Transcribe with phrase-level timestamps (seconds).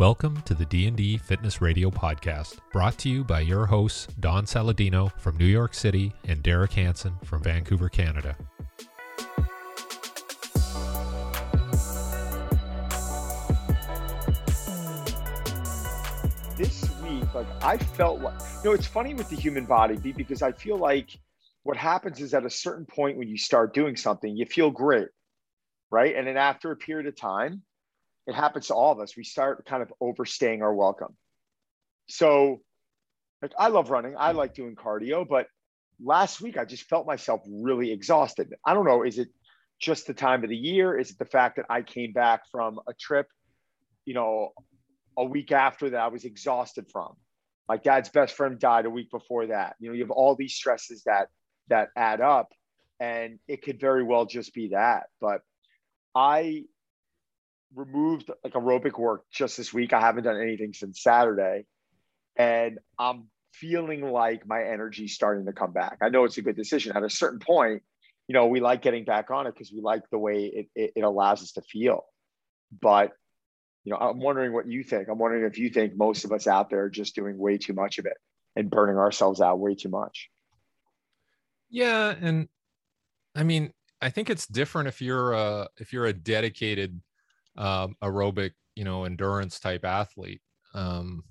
[0.00, 5.12] Welcome to the D&D Fitness Radio podcast, brought to you by your hosts Don Saladino
[5.18, 8.34] from New York City and Derek Hansen from Vancouver, Canada.
[16.56, 20.40] this week, like I felt like, you know, it's funny with the human body because
[20.40, 21.10] I feel like
[21.64, 25.08] what happens is at a certain point when you start doing something, you feel great,
[25.90, 26.16] right?
[26.16, 27.64] And then after a period of time,
[28.26, 29.16] it happens to all of us.
[29.16, 31.16] We start kind of overstaying our welcome.
[32.08, 32.60] So,
[33.42, 35.46] like, I love running, I like doing cardio, but
[36.02, 38.52] last week I just felt myself really exhausted.
[38.64, 39.28] I don't know, is it
[39.80, 40.98] just the time of the year?
[40.98, 43.26] Is it the fact that I came back from a trip,
[44.04, 44.50] you know,
[45.16, 47.14] a week after that I was exhausted from.
[47.68, 49.76] My dad's best friend died a week before that.
[49.78, 51.28] You know, you have all these stresses that
[51.68, 52.48] that add up
[52.98, 55.06] and it could very well just be that.
[55.20, 55.40] But
[56.14, 56.64] I
[57.74, 59.92] removed like aerobic work just this week.
[59.92, 61.66] I haven't done anything since Saturday.
[62.36, 65.98] And I'm feeling like my energy's starting to come back.
[66.02, 66.96] I know it's a good decision.
[66.96, 67.82] At a certain point,
[68.28, 70.92] you know, we like getting back on it because we like the way it, it,
[70.96, 72.04] it allows us to feel.
[72.80, 73.12] But
[73.84, 75.08] you know, I'm wondering what you think.
[75.08, 77.72] I'm wondering if you think most of us out there are just doing way too
[77.72, 78.16] much of it
[78.54, 80.28] and burning ourselves out way too much.
[81.70, 82.48] Yeah, and
[83.34, 83.72] I mean,
[84.02, 87.00] I think it's different if you're a if you're a dedicated
[87.56, 90.40] um, aerobic, you know, endurance type athlete.
[90.74, 91.24] Um,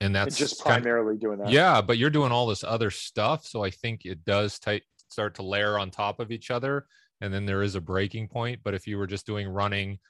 [0.00, 1.50] and that's and just primarily kind of, doing that.
[1.50, 5.36] Yeah, but you're doing all this other stuff, so I think it does t- start
[5.36, 6.86] to layer on top of each other,
[7.20, 8.60] and then there is a breaking point.
[8.64, 10.00] But if you were just doing running,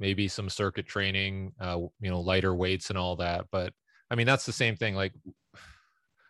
[0.00, 3.72] maybe some circuit training, uh, you know, lighter weights and all that, but
[4.10, 4.96] I mean that's the same thing.
[4.96, 5.12] Like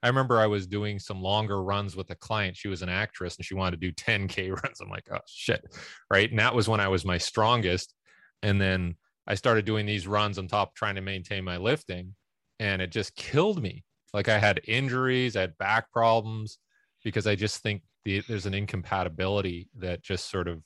[0.03, 2.57] I remember I was doing some longer runs with a client.
[2.57, 4.81] She was an actress and she wanted to do 10K runs.
[4.81, 5.65] I'm like, oh shit.
[6.11, 6.31] Right.
[6.31, 7.95] And that was when I was my strongest.
[8.43, 12.15] And then I started doing these runs on top, trying to maintain my lifting.
[12.61, 13.85] And it just killed me.
[14.13, 16.59] Like I had injuries, I had back problems
[17.05, 20.63] because I just think the, there's an incompatibility that just sort of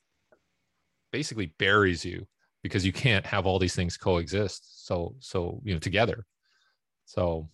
[1.12, 2.26] basically buries you
[2.62, 4.86] because you can't have all these things coexist.
[4.86, 6.24] So, so, you know, together.
[7.04, 7.50] So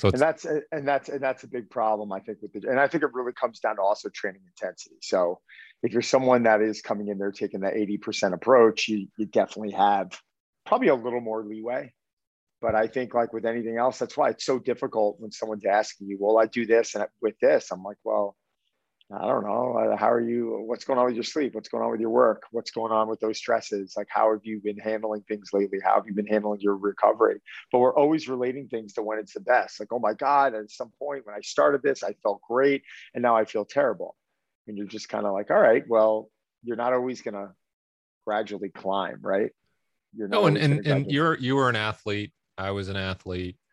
[0.00, 2.80] so and that's and that's and that's a big problem I think with the and
[2.80, 4.96] I think it really comes down to also training intensity.
[5.02, 5.40] So
[5.82, 9.72] if you're someone that is coming in there taking that 80% approach, you you definitely
[9.72, 10.20] have
[10.66, 11.92] probably a little more leeway.
[12.60, 16.08] But I think like with anything else, that's why it's so difficult when someone's asking
[16.08, 17.70] you, well, I do this and with this.
[17.70, 18.36] I'm like, well,
[19.12, 19.96] I don't know.
[19.98, 20.62] How are you?
[20.66, 21.54] What's going on with your sleep?
[21.54, 22.44] What's going on with your work?
[22.52, 23.94] What's going on with those stresses?
[23.96, 25.78] Like, how have you been handling things lately?
[25.82, 27.40] How have you been handling your recovery?
[27.72, 29.80] But we're always relating things to when it's the best.
[29.80, 32.84] Like, oh my God, at some point when I started this, I felt great.
[33.14, 34.14] And now I feel terrible.
[34.66, 36.30] And you're just kind of like, all right, well,
[36.62, 37.50] you're not always going to
[38.26, 39.50] gradually climb, right?
[40.14, 42.32] You're no, and, and, and you're, you were an athlete.
[42.58, 43.56] I was an athlete.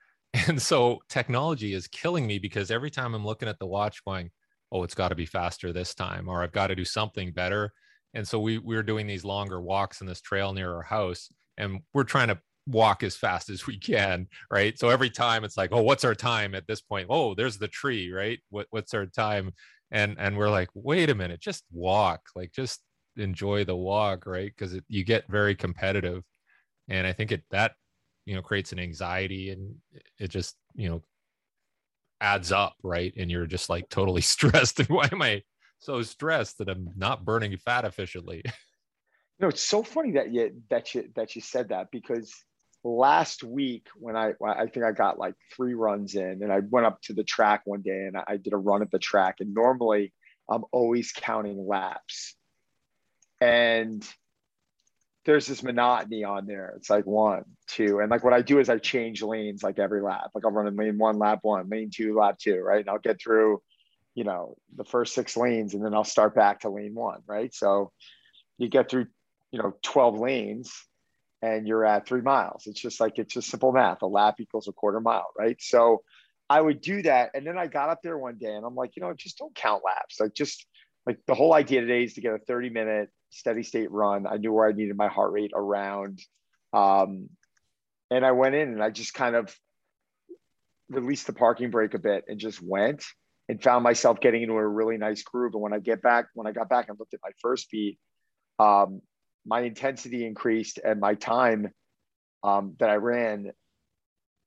[0.47, 4.29] And so technology is killing me because every time I'm looking at the watch going,
[4.71, 7.73] oh, it's got to be faster this time, or I've got to do something better.
[8.13, 11.31] And so we we are doing these longer walks in this trail near our house,
[11.57, 14.77] and we're trying to walk as fast as we can, right?
[14.77, 17.07] So every time it's like, oh, what's our time at this point?
[17.09, 18.39] Oh, there's the tree, right?
[18.49, 19.53] What what's our time?
[19.91, 22.81] And and we're like, wait a minute, just walk, like just
[23.15, 24.51] enjoy the walk, right?
[24.55, 26.23] Because you get very competitive,
[26.89, 27.73] and I think it that
[28.25, 29.75] you know creates an anxiety, and
[30.19, 31.03] it just you know
[32.19, 33.13] adds up, right?
[33.17, 34.79] And you're just like totally stressed.
[34.79, 35.43] And why am I
[35.79, 38.43] so stressed that I'm not burning fat efficiently?
[39.39, 42.33] No, it's so funny that you that you that you said that because
[42.83, 46.85] last week when I I think I got like three runs in and I went
[46.85, 49.53] up to the track one day and I did a run at the track and
[49.53, 50.13] normally
[50.49, 52.35] I'm always counting laps.
[53.41, 54.07] And
[55.25, 56.73] there's this monotony on there.
[56.77, 57.99] It's like one, two.
[57.99, 60.31] And like what I do is I change lanes like every lap.
[60.33, 62.79] Like I'll run in lane one, lap one, lane two, lap two, right?
[62.79, 63.61] And I'll get through,
[64.15, 67.53] you know, the first six lanes and then I'll start back to lane one, right?
[67.53, 67.91] So
[68.57, 69.07] you get through,
[69.51, 70.71] you know, 12 lanes
[71.55, 72.63] and you're at three miles.
[72.67, 74.01] It's just like it's just simple math.
[74.01, 75.57] A lap equals a quarter mile, right?
[75.59, 76.03] So
[76.49, 77.31] I would do that.
[77.33, 79.55] And then I got up there one day and I'm like, you know, just don't
[79.55, 80.19] count laps.
[80.19, 80.65] Like just
[81.05, 84.25] like the whole idea today is to get a 30 minute steady state run.
[84.27, 86.21] I knew where I needed my heart rate around.
[86.73, 87.29] Um,
[88.09, 89.55] and I went in and I just kind of
[90.89, 93.03] released the parking brake a bit and just went
[93.49, 95.53] and found myself getting into a really nice groove.
[95.53, 97.97] And when I get back, when I got back and looked at my first beat,
[98.59, 99.01] um,
[99.47, 101.71] my intensity increased and my time
[102.43, 103.51] um, that I ran,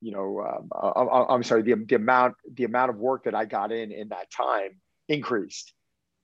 [0.01, 3.47] you know, um, I, am sorry, the, the amount the amount of work that I
[3.47, 5.73] got in in that time increased,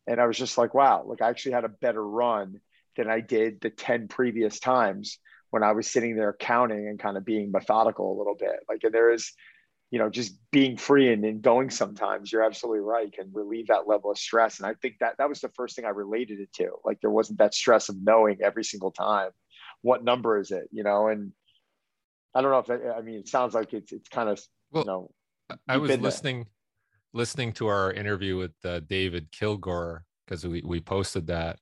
[0.07, 2.61] and I was just like, wow, like I actually had a better run
[2.97, 5.19] than I did the ten previous times
[5.51, 8.57] when I was sitting there counting and kind of being methodical a little bit.
[8.69, 9.33] Like and there is
[9.91, 13.87] you know, just being free and, and going sometimes, you're absolutely right, can relieve that
[13.87, 14.59] level of stress.
[14.59, 16.73] And I think that that was the first thing I related it to.
[16.85, 19.31] Like there wasn't that stress of knowing every single time
[19.83, 21.33] what number is it, you know, and
[22.35, 24.41] I don't know if I, I mean it sounds like it's it's kind of
[24.71, 25.11] well, you know
[25.69, 26.47] I was listening there.
[27.15, 31.59] listening to our interview with uh, David Kilgore because we we posted that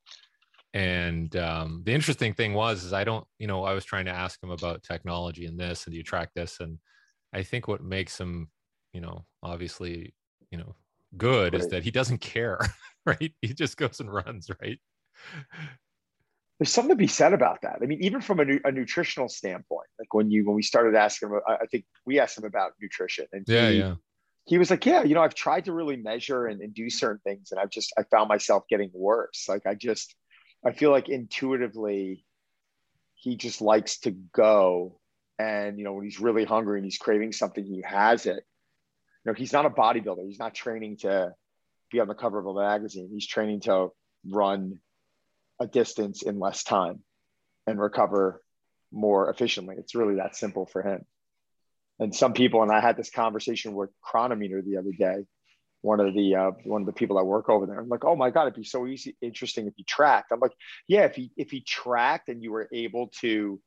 [0.72, 4.10] and um, the interesting thing was is I don't you know I was trying to
[4.10, 6.78] ask him about technology and this and do you track this and
[7.34, 8.48] I think what makes him,
[8.92, 10.14] you know, obviously,
[10.50, 10.76] you know,
[11.16, 11.62] good right.
[11.62, 12.58] is that he doesn't care,
[13.06, 13.32] right?
[13.42, 14.78] He just goes and runs, right?
[16.58, 17.78] There's something to be said about that.
[17.82, 20.94] I mean, even from a, nu- a nutritional standpoint, like when you when we started
[20.94, 23.94] asking him, I, I think we asked him about nutrition, and yeah, he, yeah,
[24.44, 27.20] he was like, yeah, you know, I've tried to really measure and, and do certain
[27.24, 29.46] things, and I've just I found myself getting worse.
[29.48, 30.14] Like I just
[30.64, 32.24] I feel like intuitively
[33.14, 35.00] he just likes to go
[35.38, 38.44] and you know, when he's really hungry and he's craving something, he has it.
[39.24, 40.26] You know, he's not a bodybuilder.
[40.26, 41.34] He's not training to
[41.90, 43.08] be on the cover of a magazine.
[43.12, 43.88] He's training to
[44.28, 44.80] run
[45.60, 47.00] a distance in less time
[47.66, 48.42] and recover
[48.92, 49.76] more efficiently.
[49.78, 51.04] It's really that simple for him.
[51.98, 55.24] And some people, and I had this conversation with Cronometer the other day,
[55.80, 57.78] one of the uh, one of the people that work over there.
[57.78, 60.32] I'm like, oh my god, it'd be so easy, interesting if he tracked.
[60.32, 60.54] I'm like,
[60.88, 63.60] yeah, if he if he tracked and you were able to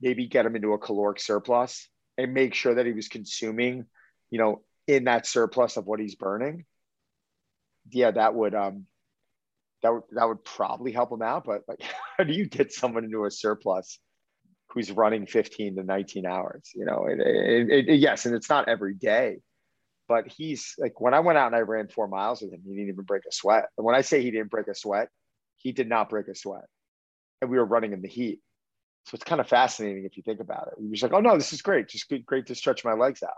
[0.00, 1.88] maybe get him into a caloric surplus
[2.18, 3.86] and make sure that he was consuming,
[4.30, 6.64] you know, in that surplus of what he's burning.
[7.90, 8.86] Yeah, that would um
[9.82, 11.44] that would that would probably help him out.
[11.44, 11.82] But like,
[12.18, 13.98] how do you get someone into a surplus
[14.70, 16.70] who's running 15 to 19 hours?
[16.74, 19.38] You know, it, it, it, yes, and it's not every day.
[20.08, 22.74] But he's like when I went out and I ran four miles with him, he
[22.74, 23.66] didn't even break a sweat.
[23.76, 25.08] And when I say he didn't break a sweat,
[25.56, 26.64] he did not break a sweat.
[27.42, 28.40] And we were running in the heat.
[29.06, 30.74] So it's kind of fascinating if you think about it.
[30.80, 31.88] You're just like, oh no, this is great.
[31.88, 33.30] Just great to stretch my legs out.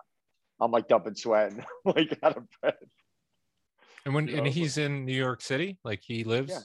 [0.60, 2.74] I'm like dumping sweat and like out of breath.
[4.04, 6.50] And when you know, and he's in New York City, like he lives.
[6.50, 6.60] Yeah.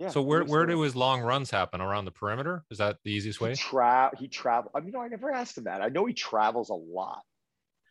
[0.00, 2.64] Yeah, so where where do his long runs happen around the perimeter?
[2.70, 3.50] Is that the easiest way?
[3.50, 4.70] He, tra- he travel.
[4.72, 5.82] I mean, no, I never asked him that.
[5.82, 7.22] I know he travels a lot.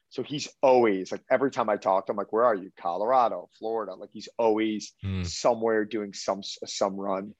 [0.07, 2.71] So he's always like every time I talk to him, like, where are you?
[2.79, 3.93] Colorado, Florida.
[3.93, 5.27] Like he's always mm.
[5.27, 7.33] somewhere doing some some run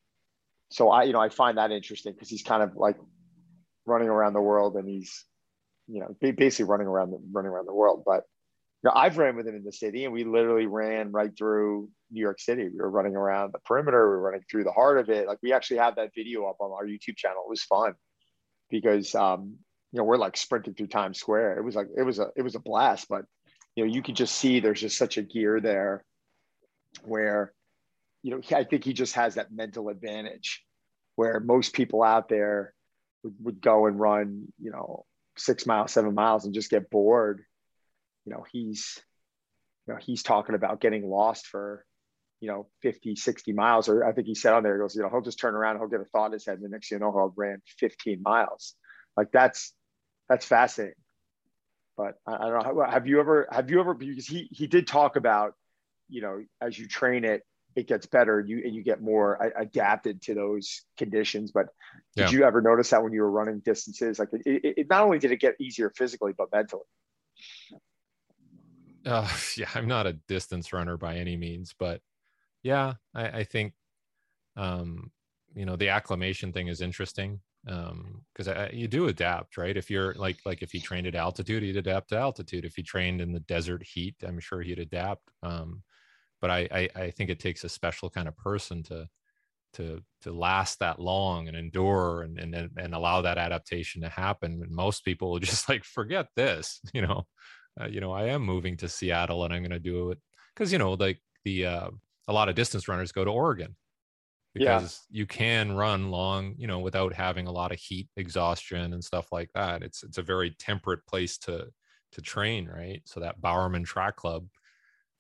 [0.70, 2.98] so I, you know, I find that interesting because he's kind of like
[3.86, 5.26] running around the world and he's,
[5.88, 8.04] you know, basically running around the, running around the world.
[8.06, 8.24] But
[8.84, 11.90] you know, I've ran with him in the city, and we literally ran right through
[12.12, 12.70] New York City.
[12.70, 14.10] We were running around the perimeter.
[14.10, 15.28] We were running through the heart of it.
[15.28, 17.44] Like we actually have that video up on our YouTube channel.
[17.46, 17.94] It was fun
[18.70, 19.56] because um,
[19.92, 21.58] you know we're like sprinting through Times Square.
[21.58, 23.08] It was like it was a it was a blast.
[23.10, 23.26] But
[23.76, 26.04] you know you could just see there's just such a gear there
[27.04, 27.54] where
[28.24, 30.64] you know, I think he just has that mental advantage
[31.16, 32.74] where most people out there
[33.24, 35.06] would, would go and run, you know,
[35.38, 37.44] six miles, seven miles and just get bored.
[38.26, 39.02] You know, he's,
[39.88, 41.86] you know, he's talking about getting lost for,
[42.40, 43.90] you know, 50, 60 miles.
[43.90, 45.78] Or I think he said on there, he goes, you know, he'll just turn around,
[45.78, 46.56] he'll get a thought in his head.
[46.56, 48.76] And the next thing you know, he'll ran 15 miles.
[49.16, 49.74] Like that's,
[50.30, 50.96] that's fascinating.
[51.96, 52.86] But I, I don't know.
[52.88, 55.54] Have you ever, have you ever, because he, he did talk about,
[56.10, 57.44] you know, as you train it,
[57.78, 61.52] it gets better and you and you get more adapted to those conditions.
[61.52, 61.68] But
[62.16, 62.40] did yeah.
[62.40, 65.20] you ever notice that when you were running distances like it, it, it, not only
[65.20, 66.84] did it get easier physically but mentally?
[69.06, 72.02] Uh, yeah i'm not a distance runner by any means but
[72.64, 73.74] yeah i, I think
[74.58, 75.12] um,
[75.54, 79.78] you know the acclimation thing is interesting because um, you do adapt right?
[79.78, 82.66] If you're like like if he trained at altitude he'd adapt to altitude.
[82.66, 85.30] If he trained in the desert heat i'm sure he'd adapt.
[85.44, 85.84] Um,
[86.42, 89.08] but I, I, I think it takes a special kind of person to
[89.74, 94.62] to to last that long and endure and and and allow that adaptation to happen.
[94.64, 97.26] And most people will just like forget this, you know.
[97.80, 100.18] Uh, you know, I am moving to Seattle and I'm going to do it
[100.56, 101.90] because you know, like the uh,
[102.28, 103.76] a lot of distance runners go to Oregon
[104.58, 105.20] because yeah.
[105.20, 109.28] you can run long, you know, without having a lot of heat exhaustion and stuff
[109.32, 109.84] like that.
[109.84, 111.68] It's it's a very temperate place to
[112.14, 113.02] to train, right?
[113.06, 114.48] So that Bowerman Track Club,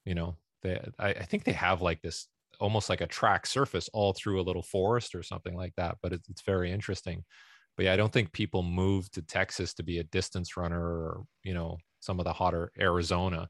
[0.05, 2.27] you know, they I, I think they have like this
[2.59, 5.97] almost like a track surface all through a little forest or something like that.
[6.01, 7.23] But it's, it's very interesting.
[7.75, 11.23] But yeah, I don't think people move to Texas to be a distance runner or
[11.43, 13.49] you know some of the hotter Arizona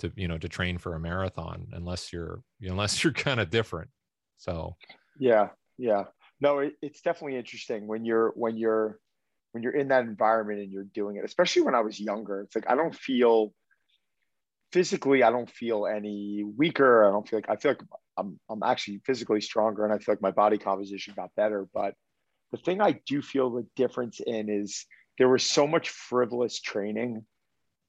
[0.00, 3.90] to you know to train for a marathon unless you're unless you're kind of different.
[4.36, 4.76] So
[5.18, 6.04] yeah, yeah,
[6.40, 8.98] no, it, it's definitely interesting when you're when you're
[9.52, 11.24] when you're in that environment and you're doing it.
[11.24, 13.54] Especially when I was younger, it's like I don't feel
[14.72, 17.06] physically, I don't feel any weaker.
[17.06, 17.82] I don't feel like I feel like
[18.16, 21.68] I'm I'm actually physically stronger, and I feel like my body composition got better.
[21.72, 21.94] But
[22.50, 24.86] the thing I do feel the difference in is
[25.18, 27.24] there was so much frivolous training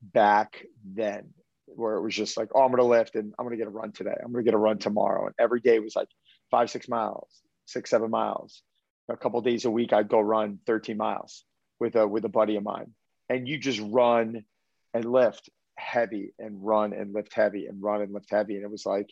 [0.01, 1.29] back then
[1.65, 3.91] where it was just like, oh, I'm gonna lift and I'm gonna get a run
[3.91, 4.15] today.
[4.23, 5.25] I'm gonna get a run tomorrow.
[5.25, 6.09] And every day was like
[6.51, 7.29] five, six miles,
[7.65, 8.61] six, seven miles.
[9.09, 11.43] A couple days a week, I'd go run 13 miles
[11.79, 12.91] with a with a buddy of mine.
[13.29, 14.45] And you just run
[14.93, 18.55] and lift heavy and run and lift heavy and run and lift heavy.
[18.55, 19.09] And it was like,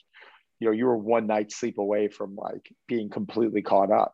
[0.59, 4.13] you know, you were one night sleep away from like being completely caught up.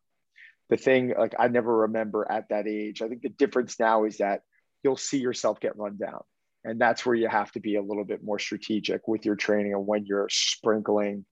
[0.70, 3.02] The thing, like, I never remember at that age.
[3.02, 4.42] I think the difference now is that
[4.84, 6.22] you'll see yourself get run down.
[6.64, 9.74] And that's where you have to be a little bit more strategic with your training
[9.74, 11.26] and when you're sprinkling,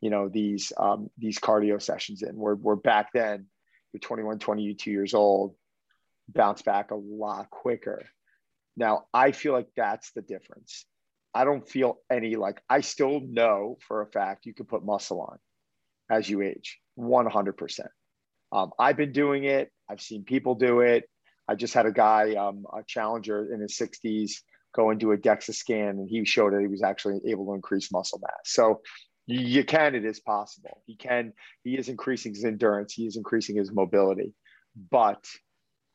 [0.00, 2.34] you know, these um, these cardio sessions in.
[2.36, 3.46] Where, where back then,
[3.92, 5.54] you're 21, 22 years old,
[6.28, 8.06] bounce back a lot quicker
[8.76, 10.86] now, I feel like that's the difference.
[11.34, 15.20] I don't feel any like, I still know for a fact you can put muscle
[15.20, 15.38] on
[16.10, 17.80] as you age 100%.
[18.52, 21.04] Um, I've been doing it, I've seen people do it.
[21.48, 24.32] I just had a guy, um, a challenger in his 60s,
[24.74, 27.54] go and do a DEXA scan, and he showed that he was actually able to
[27.54, 28.32] increase muscle mass.
[28.44, 28.80] So
[29.26, 30.82] you can, it is possible.
[30.86, 34.34] He can, he is increasing his endurance, he is increasing his mobility,
[34.90, 35.24] but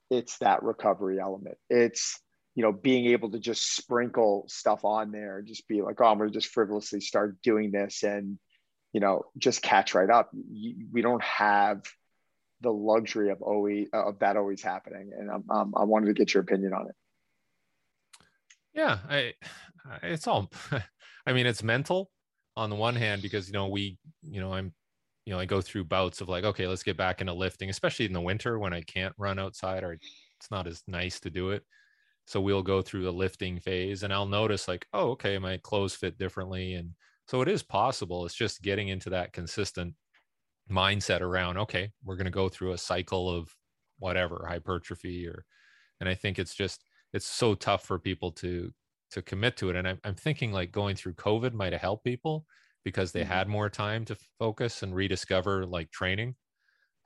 [0.09, 1.57] it's that recovery element.
[1.69, 2.19] It's
[2.55, 6.17] you know, being able to just sprinkle stuff on there, just be like, oh, I'm
[6.17, 8.39] going to just frivolously start doing this and,
[8.93, 10.31] you know, just catch right up.
[10.33, 11.81] we don't have
[12.61, 16.33] the luxury of always of that always happening, and um, um, I wanted to get
[16.33, 16.95] your opinion on it.
[18.73, 19.33] Yeah, I,
[20.01, 20.49] it's all.
[21.27, 22.09] I mean, it's mental
[22.55, 24.73] on the one hand because you know we, you know, I'm,
[25.25, 28.05] you know, I go through bouts of like, okay, let's get back into lifting, especially
[28.05, 31.49] in the winter when I can't run outside or it's not as nice to do
[31.49, 31.63] it
[32.25, 35.93] so we'll go through the lifting phase and I'll notice like, oh, okay, my clothes
[35.93, 36.73] fit differently.
[36.73, 36.91] And
[37.27, 38.25] so it is possible.
[38.25, 39.93] It's just getting into that consistent
[40.69, 43.55] mindset around, okay, we're going to go through a cycle of
[43.99, 45.45] whatever hypertrophy or,
[45.99, 48.71] and I think it's just, it's so tough for people to,
[49.11, 49.75] to commit to it.
[49.75, 52.45] And I'm, I'm thinking like going through COVID might have helped people
[52.83, 53.31] because they mm-hmm.
[53.31, 56.35] had more time to focus and rediscover like training.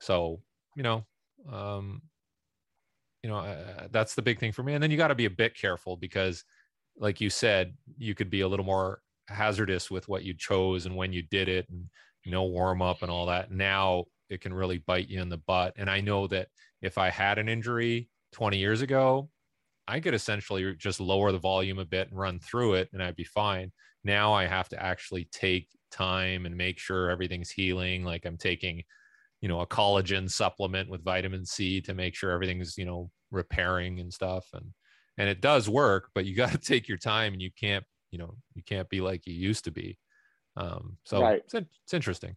[0.00, 0.40] So,
[0.76, 1.04] you know,
[1.52, 2.02] um,
[3.22, 4.74] you know uh, that's the big thing for me.
[4.74, 6.44] And then you got to be a bit careful because
[6.96, 10.96] like you said you could be a little more hazardous with what you chose and
[10.96, 11.84] when you did it and
[12.24, 13.50] you know warm up and all that.
[13.50, 15.74] Now it can really bite you in the butt.
[15.76, 16.48] And i know that
[16.82, 19.28] if i had an injury 20 years ago
[19.88, 23.16] i could essentially just lower the volume a bit and run through it and i'd
[23.16, 23.72] be fine.
[24.04, 28.82] Now i have to actually take time and make sure everything's healing like i'm taking
[29.40, 34.00] you know a collagen supplement with vitamin c to make sure everything's you know repairing
[34.00, 34.46] and stuff.
[34.52, 34.72] And
[35.18, 38.18] and it does work but you got to take your time and you can't you
[38.18, 39.98] know you can't be like you used to be.
[40.56, 41.42] Um so right.
[41.44, 42.36] it's, it's interesting.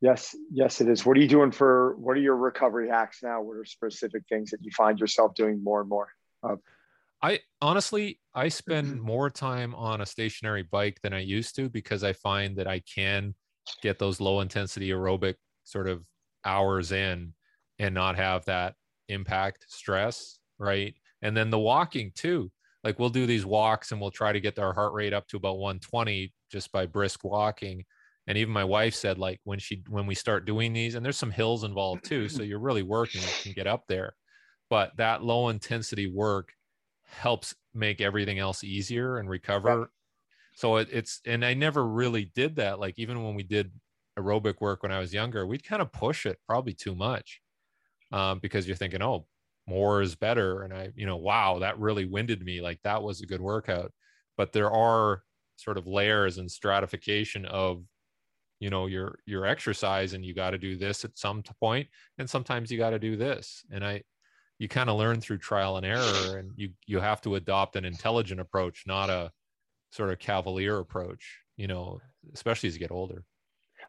[0.00, 1.04] Yes yes it is.
[1.06, 3.42] What are you doing for what are your recovery hacks now?
[3.42, 6.08] What are specific things that you find yourself doing more and more
[6.42, 6.60] of?
[7.22, 12.02] I honestly I spend more time on a stationary bike than I used to because
[12.02, 13.34] I find that I can
[13.80, 16.04] get those low intensity aerobic sort of
[16.44, 17.34] hours in
[17.78, 18.74] and not have that
[19.08, 20.94] impact stress right?
[21.20, 22.50] And then the walking too.
[22.84, 25.36] Like we'll do these walks and we'll try to get our heart rate up to
[25.36, 27.84] about 120 just by brisk walking.
[28.26, 31.16] And even my wife said like when she when we start doing these and there's
[31.16, 34.14] some hills involved too so you're really working you can get up there.
[34.70, 36.52] But that low intensity work
[37.04, 39.90] helps make everything else easier and recover.
[40.54, 42.78] So it, it's and i never really did that.
[42.80, 43.72] Like even when we did
[44.18, 47.40] aerobic work when I was younger, we'd kind of push it probably too much
[48.12, 49.26] um, because you're thinking, oh,
[49.66, 50.62] more is better.
[50.62, 52.60] And I, you know, wow, that really winded me.
[52.60, 53.92] Like that was a good workout.
[54.36, 55.22] But there are
[55.56, 57.84] sort of layers and stratification of,
[58.60, 61.88] you know, your your exercise, and you got to do this at some point,
[62.18, 63.64] and sometimes you got to do this.
[63.72, 64.02] And I,
[64.58, 67.84] you kind of learn through trial and error, and you you have to adopt an
[67.84, 69.32] intelligent approach, not a
[69.90, 71.38] sort of cavalier approach.
[71.56, 72.00] You know,
[72.32, 73.24] especially as you get older.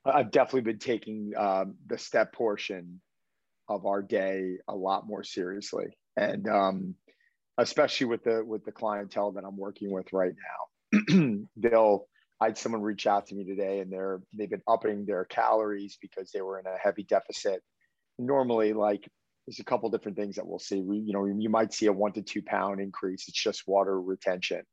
[0.06, 3.02] I've definitely been taking um, the step portion
[3.70, 6.96] of our day a lot more seriously, and um,
[7.58, 10.34] especially with the with the clientele that I'm working with right
[11.14, 12.08] now, they'll
[12.42, 15.98] I had someone reach out to me today and they're they've been upping their calories
[16.02, 17.62] because they were in a heavy deficit.
[18.20, 19.08] Normally, like
[19.48, 20.82] there's a couple different things that we'll see.
[20.82, 23.28] We, you know, you might see a one to two pound increase.
[23.28, 24.64] It's just water retention.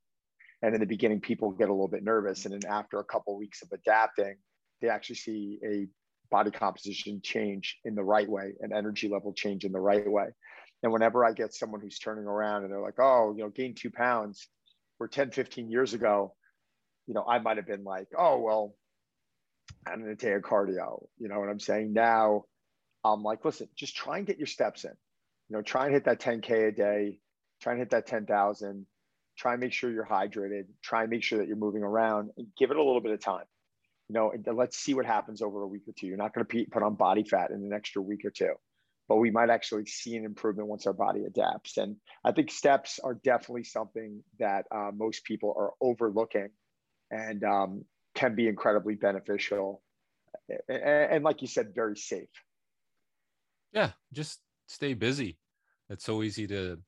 [0.63, 2.45] And in the beginning, people get a little bit nervous.
[2.45, 4.37] And then after a couple of weeks of adapting,
[4.81, 5.87] they actually see a
[6.31, 10.27] body composition change in the right way and energy level change in the right way.
[10.83, 13.75] And whenever I get someone who's turning around and they're like, oh, you know, gain
[13.75, 14.49] two pounds,
[14.99, 16.35] where 10, 15 years ago,
[17.07, 18.75] you know, I might have been like, oh, well,
[19.87, 21.07] I'm going to take a cardio.
[21.19, 21.93] You know what I'm saying?
[21.93, 22.45] Now
[23.05, 24.93] I'm like, listen, just try and get your steps in.
[25.49, 27.19] You know, try and hit that 10K a day,
[27.61, 28.87] try and hit that 10,000,
[29.37, 32.47] try and make sure you're hydrated, try and make sure that you're moving around and
[32.59, 33.45] give it a little bit of time.
[34.11, 36.09] You know, let's see what happens over a week or two.
[36.09, 38.55] You're not going to put on body fat in an extra week or two
[39.11, 41.79] but we might actually see an improvement once our body adapts.
[41.79, 46.51] And I think steps are definitely something that uh, most people are overlooking
[47.11, 49.83] and um, can be incredibly beneficial.
[50.69, 52.29] And, and, like you said, very safe.
[53.73, 54.39] Yeah, just
[54.69, 55.39] stay busy.
[55.89, 56.79] It's so easy to,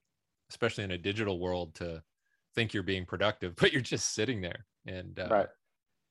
[0.48, 2.04] especially in a digital world, to
[2.54, 4.64] think you're being productive, but you're just sitting there.
[4.86, 5.48] And, uh, right.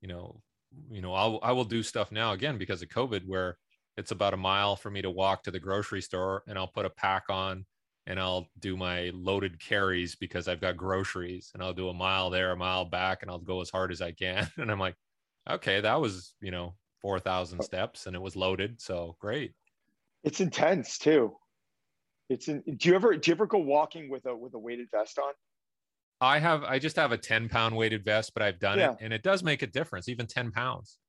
[0.01, 0.41] you know,
[0.89, 3.57] you know, I'll, I will do stuff now again because of COVID where
[3.97, 6.85] it's about a mile for me to walk to the grocery store and I'll put
[6.85, 7.65] a pack on
[8.07, 12.29] and I'll do my loaded carries because I've got groceries and I'll do a mile
[12.29, 14.49] there, a mile back, and I'll go as hard as I can.
[14.57, 14.95] And I'm like,
[15.49, 18.81] okay, that was, you know, 4,000 steps and it was loaded.
[18.81, 19.53] So great.
[20.23, 21.35] It's intense too.
[22.29, 24.89] It's in, do you ever, do you ever go walking with a, with a weighted
[24.91, 25.33] vest on?
[26.21, 28.91] I have, I just have a 10 pound weighted vest, but I've done yeah.
[28.91, 30.99] it and it does make a difference, even 10 pounds.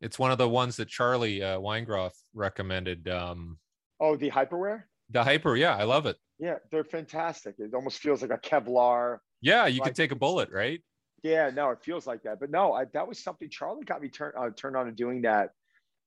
[0.00, 3.08] It's one of the ones that Charlie uh, Weingroff recommended.
[3.08, 3.58] Um,
[4.00, 4.84] oh, the hyperwear.
[5.10, 6.16] The hyper, yeah, I love it.
[6.38, 7.56] Yeah, they're fantastic.
[7.58, 9.18] It almost feels like a Kevlar.
[9.40, 10.82] Yeah, you like, could take a bullet, right?
[11.22, 12.38] Yeah, no, it feels like that.
[12.38, 15.22] But no, I, that was something Charlie got me turned uh, turned on to doing
[15.22, 15.50] that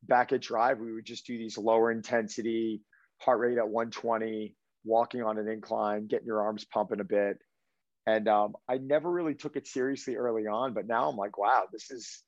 [0.03, 0.79] back at Drive.
[0.79, 2.81] We would just do these lower intensity,
[3.19, 7.39] heart rate at 120, walking on an incline, getting your arms pumping a bit.
[8.07, 11.65] And um, I never really took it seriously early on, but now I'm like, wow,
[11.71, 12.23] this is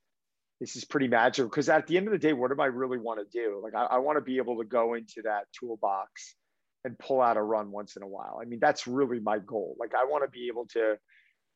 [0.60, 2.98] this is pretty magical because at the end of the day, what do I really
[2.98, 3.62] want to do?
[3.63, 6.36] Like, I, I want to be able to go into that toolbox
[6.84, 8.39] and pull out a run once in a while.
[8.42, 9.78] I mean, that's really my goal.
[9.80, 10.98] Like, I want to be able to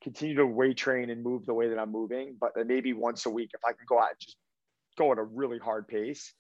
[0.02, 3.30] continue to weight train and move the way that I'm moving, but maybe once a
[3.30, 4.38] week, if I can go out and just
[4.98, 6.34] go at a really hard pace,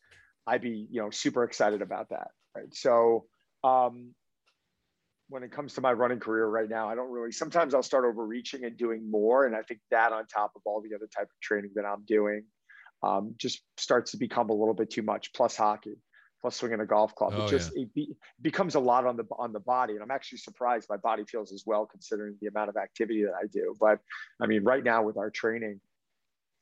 [0.47, 2.29] I'd be, you know, super excited about that.
[2.55, 2.73] Right.
[2.73, 3.25] So,
[3.65, 4.13] um,
[5.29, 8.05] when it comes to my running career right now, I don't really, sometimes I'll start
[8.05, 9.45] overreaching and doing more.
[9.45, 12.03] And I think that on top of all the other type of training that I'm
[12.05, 12.43] doing,
[13.01, 15.33] um, just starts to become a little bit too much.
[15.33, 15.95] Plus hockey,
[16.41, 17.33] plus swinging a golf club.
[17.35, 17.83] Oh, it just yeah.
[17.83, 20.97] it be, becomes a lot on the on the body, and I'm actually surprised my
[20.97, 23.75] body feels as well considering the amount of activity that I do.
[23.79, 23.99] But
[24.41, 25.79] I mean, right now with our training,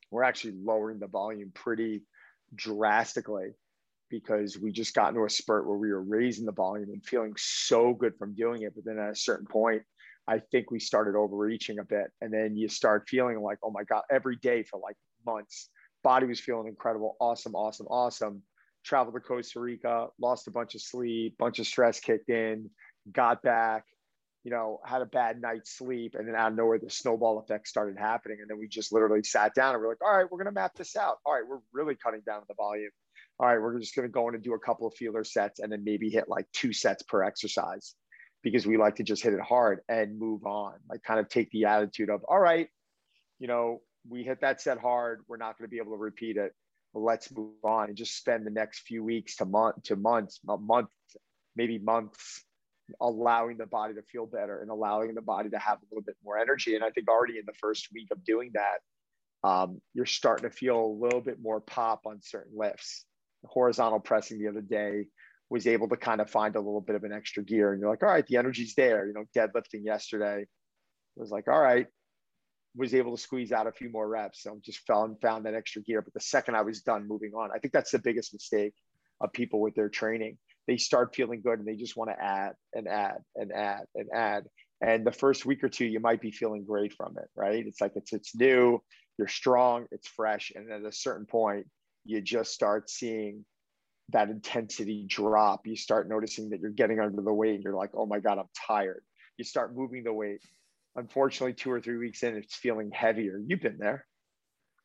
[0.10, 2.04] we're actually lowering the volume pretty
[2.56, 3.52] drastically
[4.12, 7.34] because we just got into a spurt where we were raising the volume and feeling
[7.38, 8.74] so good from doing it.
[8.76, 9.82] But then at a certain point,
[10.28, 12.12] I think we started overreaching a bit.
[12.22, 14.96] And then you start feeling like, oh my God, every day for like
[15.26, 15.70] months
[16.04, 18.42] body was feeling incredible, awesome, awesome, awesome.
[18.84, 22.70] Traveled to Costa Rica, lost a bunch of sleep, bunch of stress kicked in,
[23.12, 23.86] got back,
[24.44, 27.68] you know, had a bad night's sleep, and then out of nowhere the snowball effect
[27.68, 28.38] started happening.
[28.42, 30.74] And then we just literally sat down and we're like, all right, we're gonna map
[30.76, 31.18] this out.
[31.26, 32.90] All right, we're really cutting down the volume.
[33.42, 35.72] All right, we're just gonna go in and do a couple of feeler sets and
[35.72, 37.96] then maybe hit like two sets per exercise
[38.44, 40.74] because we like to just hit it hard and move on.
[40.88, 42.68] Like kind of take the attitude of, all right,
[43.40, 45.22] you know, we hit that set hard.
[45.28, 46.54] We're not going to be able to repeat it.
[46.94, 50.58] Let's move on and just spend the next few weeks to month to months, a
[50.58, 50.90] month,
[51.56, 52.44] maybe months,
[53.00, 56.16] allowing the body to feel better and allowing the body to have a little bit
[56.24, 56.76] more energy.
[56.76, 60.56] And I think already in the first week of doing that, um, you're starting to
[60.56, 63.06] feel a little bit more pop on certain lifts.
[63.46, 65.06] Horizontal pressing the other day
[65.50, 67.90] was able to kind of find a little bit of an extra gear, and you're
[67.90, 69.06] like, all right, the energy's there.
[69.06, 70.46] You know, deadlifting yesterday
[71.16, 71.88] was like, all right,
[72.76, 74.44] was able to squeeze out a few more reps.
[74.44, 76.02] So just found found that extra gear.
[76.02, 78.74] But the second I was done moving on, I think that's the biggest mistake
[79.20, 80.38] of people with their training.
[80.68, 84.08] They start feeling good and they just want to add and add and add and
[84.14, 84.46] add.
[84.82, 87.66] And the first week or two, you might be feeling great from it, right?
[87.66, 88.82] It's like it's it's new,
[89.18, 91.68] you're strong, it's fresh, and at a certain point,
[92.06, 93.46] you just start seeing
[94.10, 95.66] that intensity drop.
[95.66, 98.38] You start noticing that you're getting under the weight, and you're like, oh my god,
[98.38, 99.04] I'm tired.
[99.38, 100.42] You start moving the weight,
[100.96, 103.40] unfortunately, two or three weeks in, it's feeling heavier.
[103.46, 104.06] You've been there.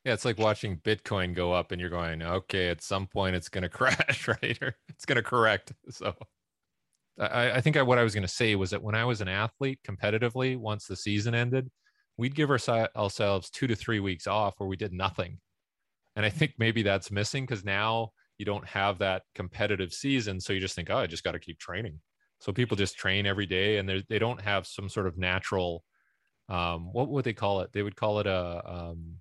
[0.04, 3.48] Yeah, it's like watching Bitcoin go up, and you're going, okay, at some point it's
[3.48, 4.58] going to crash, right?
[4.62, 5.72] Or it's going to correct.
[5.90, 6.14] So,
[7.18, 9.20] I, I think I, what I was going to say was that when I was
[9.20, 11.70] an athlete competitively, once the season ended,
[12.16, 15.38] we'd give ourselves two to three weeks off where we did nothing.
[16.16, 20.40] And I think maybe that's missing because now you don't have that competitive season.
[20.40, 22.00] So you just think, oh, I just got to keep training.
[22.40, 25.84] So people just train every day and they don't have some sort of natural,
[26.48, 27.70] um, what would they call it?
[27.72, 29.16] They would call it a, um,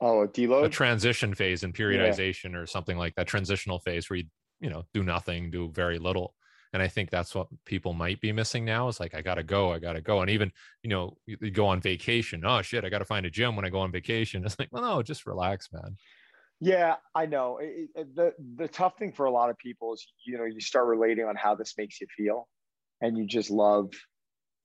[0.00, 2.58] oh, a deload, a transition phase and periodization yeah.
[2.58, 4.24] or something like that transitional phase where you,
[4.60, 6.34] you know, do nothing, do very little
[6.72, 9.72] and i think that's what people might be missing now is like i gotta go
[9.72, 10.50] i gotta go and even
[10.82, 13.68] you know you, go on vacation oh shit i gotta find a gym when i
[13.68, 14.44] go on vacation.
[14.50, 15.96] It's like well no just relax man.
[16.60, 20.06] Yeah i know it, it, the the tough thing for a lot of people is
[20.24, 22.48] you know you start relating on how this makes you feel
[23.00, 23.90] and you just love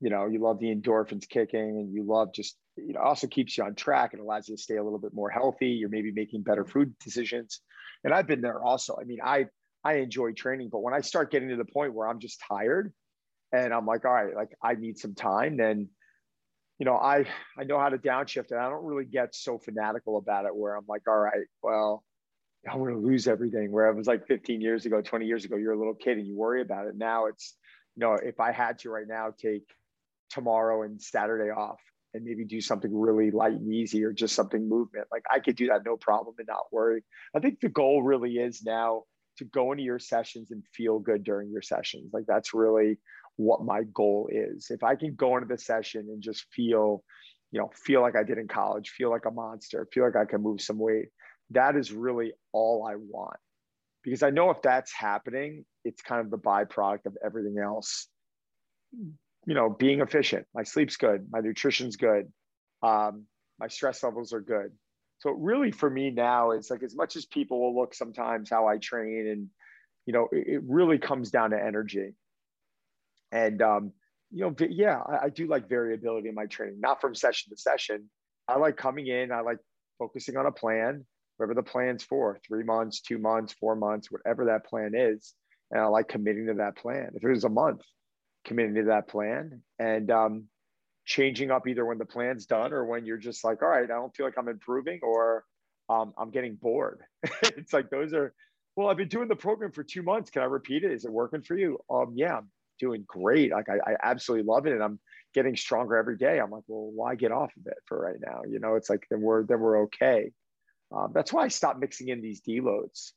[0.01, 3.57] you know you love the endorphins kicking and you love just you know also keeps
[3.57, 6.11] you on track it allows you to stay a little bit more healthy you're maybe
[6.11, 7.61] making better food decisions
[8.03, 9.45] and i've been there also i mean i
[9.85, 12.91] I enjoy training, but when I start getting to the point where I'm just tired
[13.51, 15.89] and I'm like, all right, like I need some time, then
[16.79, 17.25] you know, I
[17.57, 20.75] I know how to downshift and I don't really get so fanatical about it where
[20.75, 22.03] I'm like, all right, well,
[22.69, 23.71] I'm gonna lose everything.
[23.71, 26.27] Where it was like 15 years ago, 20 years ago, you're a little kid and
[26.27, 26.95] you worry about it.
[26.97, 27.55] Now it's,
[27.95, 29.67] you know, if I had to right now take
[30.31, 31.79] tomorrow and Saturday off
[32.15, 35.55] and maybe do something really light and easy or just something movement, like I could
[35.55, 37.03] do that no problem and not worry.
[37.35, 39.03] I think the goal really is now
[39.37, 42.11] to go into your sessions and feel good during your sessions.
[42.13, 42.97] Like that's really
[43.37, 44.67] what my goal is.
[44.69, 47.03] If I can go into the session and just feel,
[47.51, 50.25] you know, feel like I did in college, feel like a monster, feel like I
[50.25, 51.09] can move some weight,
[51.51, 53.37] that is really all I want.
[54.03, 58.07] Because I know if that's happening, it's kind of the byproduct of everything else.
[58.93, 62.31] You know, being efficient, my sleep's good, my nutrition's good,
[62.81, 63.25] um,
[63.59, 64.71] my stress levels are good,
[65.25, 68.67] so really for me now, it's like as much as people will look sometimes how
[68.67, 69.47] I train and,
[70.05, 72.13] you know, it, it really comes down to energy.
[73.31, 73.91] And, um,
[74.29, 77.57] you know, yeah, I, I do like variability in my training, not from session to
[77.57, 78.07] session.
[78.47, 79.57] I like coming in, I like
[79.97, 81.03] focusing on a plan,
[81.37, 85.33] whatever the plan's for, three months, two months, four months, whatever that plan is.
[85.71, 87.13] And I like committing to that plan.
[87.15, 87.81] If it was a month,
[88.45, 89.63] committing to that plan.
[89.79, 90.43] And um,
[91.05, 93.87] changing up either when the plan's done or when you're just like, all right, I
[93.93, 95.45] don't feel like I'm improving or
[95.89, 97.01] um, I'm getting bored.
[97.43, 98.33] it's like those are,
[98.75, 100.31] well, I've been doing the program for two months.
[100.31, 100.91] Can I repeat it?
[100.91, 101.79] Is it working for you?
[101.89, 103.51] Um, yeah, I'm doing great.
[103.51, 104.99] Like I, I absolutely love it, and I'm
[105.33, 106.39] getting stronger every day.
[106.39, 108.41] I'm like, well, why get off of it for right now?
[108.47, 110.31] You know, it's like then we're then we're okay.
[110.91, 113.11] Um, that's why I stopped mixing in these deloads.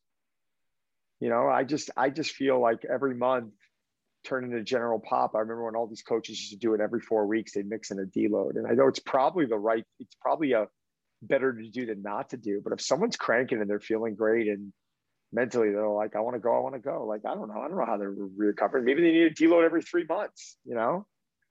[1.20, 3.53] You know, I just I just feel like every month
[4.24, 5.35] turn into general pop.
[5.35, 7.90] I remember when all these coaches used to do it every four weeks, they'd mix
[7.90, 8.57] in a deload.
[8.57, 10.66] And I know it's probably the right, it's probably a
[11.22, 12.61] better to do than not to do.
[12.62, 14.72] But if someone's cranking and they're feeling great and
[15.33, 17.07] mentally they're like, I want to go, I want to go.
[17.07, 17.61] Like, I don't know.
[17.61, 18.85] I don't know how they're recovering.
[18.85, 21.07] Maybe they need a deload every three months, you know?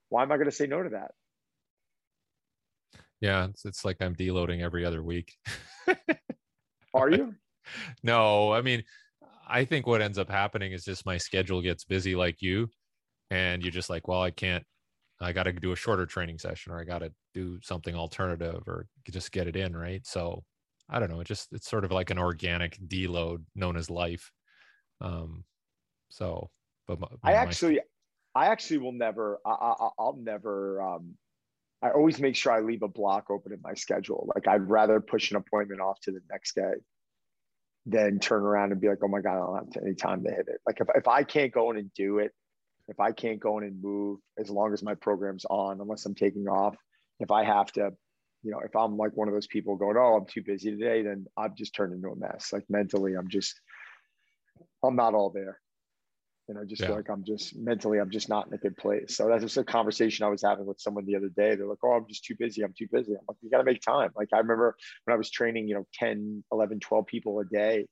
[0.08, 1.12] Why am I going to say no to that?
[3.20, 5.34] Yeah, it's, it's like I'm deloading every other week.
[6.94, 7.34] Are you?
[8.02, 8.84] no, I mean,
[9.48, 12.68] I think what ends up happening is just my schedule gets busy like you,
[13.30, 14.64] and you're just like, well, I can't.
[15.20, 18.62] I got to do a shorter training session, or I got to do something alternative,
[18.66, 20.06] or just get it in right.
[20.06, 20.44] So
[20.88, 21.20] I don't know.
[21.20, 24.30] It just it's sort of like an organic deload known as life.
[25.00, 25.44] Um,
[26.08, 26.50] so,
[26.86, 27.80] but my, I actually,
[28.34, 29.40] I actually will never.
[29.44, 30.80] I, I, I'll never.
[30.82, 31.14] Um,
[31.82, 34.30] I always make sure I leave a block open in my schedule.
[34.34, 36.74] Like I'd rather push an appointment off to the next day
[37.90, 40.30] then turn around and be like, oh my God, I don't have any time to
[40.30, 40.60] hit it.
[40.66, 42.32] Like if, if I can't go in and do it,
[42.88, 46.14] if I can't go in and move as long as my program's on, unless I'm
[46.14, 46.76] taking off,
[47.20, 47.92] if I have to,
[48.42, 51.02] you know, if I'm like one of those people going, oh, I'm too busy today,
[51.02, 52.52] then I've just turned into a mess.
[52.52, 53.60] Like mentally, I'm just,
[54.82, 55.58] I'm not all there
[56.48, 56.88] and I just yeah.
[56.88, 59.16] feel like I'm just mentally, I'm just not in a good place.
[59.16, 61.54] So that's just a conversation I was having with someone the other day.
[61.54, 62.62] They're like, oh, I'm just too busy.
[62.62, 63.12] I'm too busy.
[63.12, 64.10] I'm like, you got to make time.
[64.16, 67.86] Like I remember when I was training, you know, 10, 11, 12 people a day,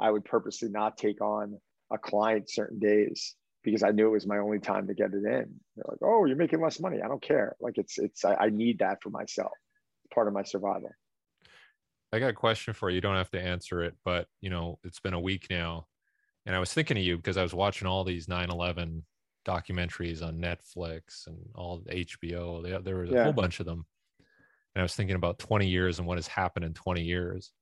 [0.00, 1.58] I would purposely not take on
[1.92, 5.24] a client certain days because I knew it was my only time to get it
[5.24, 5.24] in.
[5.24, 7.02] They're like, oh, you're making less money.
[7.04, 7.56] I don't care.
[7.60, 9.52] Like it's, it's, I, I need that for myself.
[10.04, 10.90] It's part of my survival.
[12.10, 12.94] I got a question for you.
[12.94, 15.86] You don't have to answer it, but you know, it's been a week now
[16.48, 19.02] and I was thinking of you because I was watching all these 9/11
[19.46, 22.82] documentaries on Netflix and all HBO.
[22.82, 23.24] There was a yeah.
[23.24, 23.84] whole bunch of them,
[24.74, 27.52] and I was thinking about 20 years and what has happened in 20 years.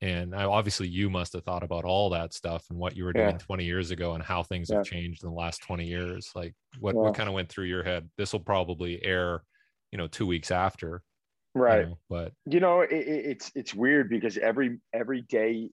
[0.00, 3.12] And I, obviously, you must have thought about all that stuff and what you were
[3.12, 3.38] doing yeah.
[3.38, 4.78] 20 years ago and how things yeah.
[4.78, 6.32] have changed in the last 20 years.
[6.34, 8.10] Like, what what kind of went through your head?
[8.18, 9.44] This will probably air,
[9.92, 11.00] you know, two weeks after,
[11.54, 11.82] right?
[11.82, 15.70] You know, but you know, it, it's it's weird because every every day,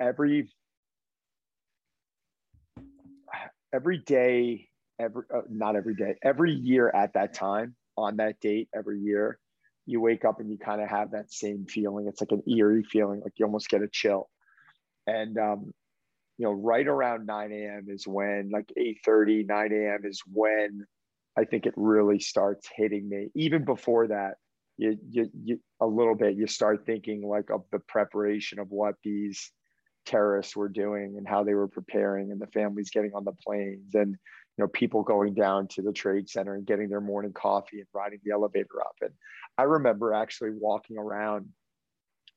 [0.00, 0.48] every
[3.72, 8.68] every day, every uh, not every day, every year at that time on that date
[8.74, 9.38] every year,
[9.86, 12.06] you wake up and you kind of have that same feeling.
[12.06, 14.28] It's like an eerie feeling, like you almost get a chill.
[15.06, 15.72] And um,
[16.38, 17.86] you know, right around 9 a.m.
[17.88, 20.00] is when, like 8 30, 9 a.m.
[20.04, 20.86] is when
[21.36, 23.28] I think it really starts hitting me.
[23.34, 24.34] Even before that,
[24.76, 28.94] you, you, you a little bit, you start thinking like of the preparation of what
[29.04, 29.52] these
[30.04, 33.94] terrorists were doing and how they were preparing and the families getting on the planes
[33.94, 37.78] and you know people going down to the trade center and getting their morning coffee
[37.78, 38.96] and riding the elevator up.
[39.00, 39.12] And
[39.58, 41.48] i remember actually walking around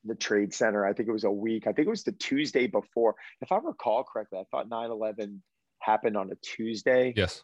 [0.04, 2.68] the trade center i think it was a week i think it was the tuesday
[2.68, 3.16] before.
[3.42, 5.40] If i recall correctly i thought 9-11
[5.80, 7.14] happened on a tuesday.
[7.16, 7.44] Yes.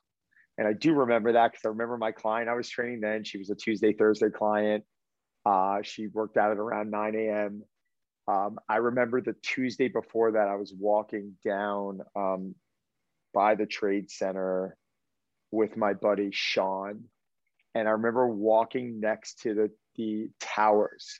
[0.57, 3.23] And i do remember that because i remember my client i was training then.
[3.23, 4.83] She was a tuesday thursday client.
[5.43, 7.63] Uh, she worked out at around 9 a.m
[8.27, 12.55] um, I remember the Tuesday before that, I was walking down um,
[13.33, 14.77] by the trade center
[15.51, 17.05] with my buddy Sean.
[17.73, 21.19] And I remember walking next to the, the towers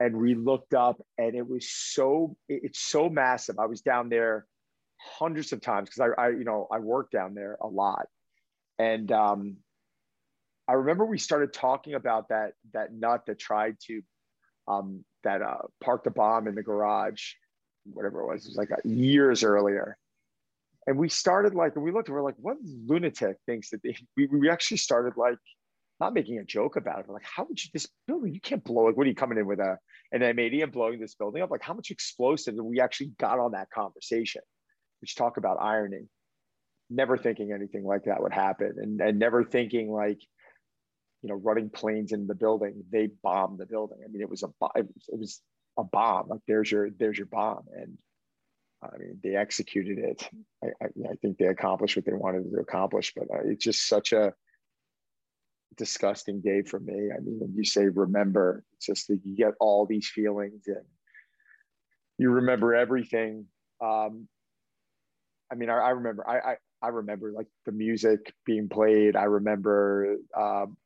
[0.00, 3.58] and we looked up and it was so, it's so massive.
[3.58, 4.46] I was down there
[4.98, 8.06] hundreds of times because I, I, you know, I worked down there a lot.
[8.78, 9.56] And um,
[10.66, 14.02] I remember we started talking about that, that nut that tried to
[14.66, 17.32] um, that uh, parked a bomb in the garage,
[17.84, 18.44] whatever it was.
[18.44, 19.96] It was like uh, years earlier.
[20.86, 23.96] And we started like, and we looked, and we're like, what lunatic thinks that they,
[24.16, 25.38] we, we actually started like,
[26.00, 28.64] not making a joke about it, but like, how would you, this building, you can't
[28.64, 28.96] blow it.
[28.96, 29.78] What are you coming in with a,
[30.10, 31.50] an M80 and blowing this building up?
[31.50, 32.54] Like, how much explosive?
[32.54, 34.42] And we actually got on that conversation,
[35.00, 36.08] which talk about irony,
[36.90, 40.20] never thinking anything like that would happen and, and never thinking like,
[41.22, 42.82] you know, running planes in the building.
[42.90, 43.98] They bombed the building.
[44.04, 45.40] I mean, it was a it was,
[45.78, 46.28] a bomb.
[46.28, 47.96] Like there's your there's your bomb, and
[48.82, 50.28] I mean they executed it.
[50.62, 53.88] I, I, I think they accomplished what they wanted to accomplish, but uh, it's just
[53.88, 54.34] such a
[55.78, 57.10] disgusting day for me.
[57.10, 60.84] I mean, when you say remember, it's just that you get all these feelings and
[62.18, 63.46] you remember everything.
[63.80, 64.28] Um,
[65.50, 69.16] I mean, I, I remember, I, I, I, remember like the music being played.
[69.16, 70.76] I remember um,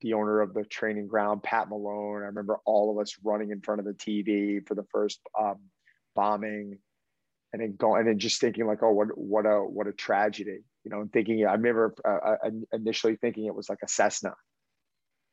[0.00, 2.22] the owner of the training ground, Pat Malone.
[2.22, 5.56] I remember all of us running in front of the TV for the first um,
[6.14, 6.78] bombing,
[7.52, 10.60] and then going and then just thinking like, oh, what what a what a tragedy,
[10.84, 11.00] you know.
[11.00, 14.34] And thinking, I remember uh, uh initially thinking it was like a Cessna.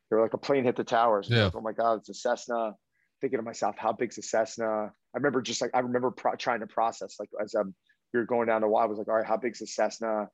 [0.09, 1.27] They were like a plane hit the towers.
[1.29, 1.45] Yeah.
[1.45, 2.73] Like, oh my God, it's a Cessna.
[3.19, 4.67] Thinking to myself, how big's a Cessna?
[4.67, 7.73] I remember just like I remember pro- trying to process like as um
[8.13, 10.29] you're going down the wire, I was like, all right, how big's a Cessna?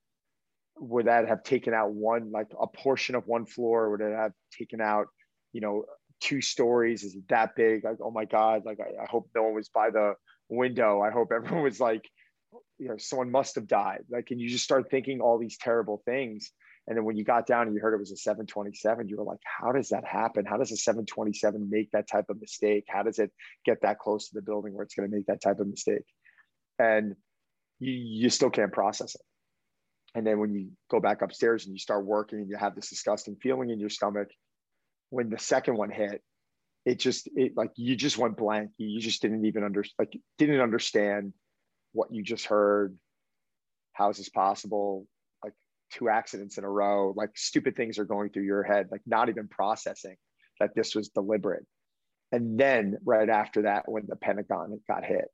[0.77, 3.89] Would that have taken out one like a portion of one floor?
[3.91, 5.07] Would it have taken out
[5.51, 5.85] you know
[6.19, 7.03] two stories?
[7.03, 7.83] Is it that big?
[7.83, 10.15] Like oh my god like I, I, hope no one was by the
[10.49, 11.01] window.
[11.01, 12.09] I hope everyone was like
[12.77, 14.03] you know someone must have died.
[14.09, 16.51] Like and you just start thinking all these terrible things.
[16.85, 19.23] And then when you got down and you heard it was a 727 you were
[19.23, 20.45] like how does that happen?
[20.45, 22.85] How does a 727 make that type of mistake?
[22.89, 23.31] How does it
[23.65, 26.05] get that close to the building where it's going to make that type of mistake?
[26.79, 27.15] And
[27.79, 29.21] you, you still can't process it
[30.15, 32.89] and then when you go back upstairs and you start working and you have this
[32.89, 34.29] disgusting feeling in your stomach,
[35.09, 36.21] when the second one hit,
[36.85, 38.71] it just it like you just went blank.
[38.77, 41.33] You just didn't even under like didn't understand
[41.93, 42.95] what you just heard.
[43.93, 45.07] How is this possible?
[45.43, 45.53] Like
[45.91, 49.29] two accidents in a row, like stupid things are going through your head, like not
[49.29, 50.17] even processing
[50.59, 51.65] that this was deliberate.
[52.31, 55.25] And then right after that, when the Pentagon got hit,